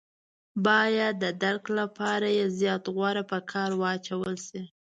باید 0.65 1.13
د 1.23 1.25
درک 1.43 1.65
لپاره 1.79 2.27
یې 2.37 2.45
زیات 2.59 2.83
غور 2.95 3.17
په 3.31 3.37
کار 3.51 3.69
واچول 3.81 4.33
شي. 4.47 4.61